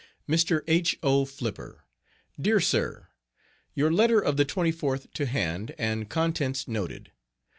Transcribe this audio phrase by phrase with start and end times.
[0.27, 0.63] MR.
[0.65, 0.97] H.
[1.03, 1.25] O.
[1.25, 1.83] FLIPPER.
[2.41, 3.09] DEAR SIR:
[3.75, 7.11] Your letter of the 24th to hand, and contents noted.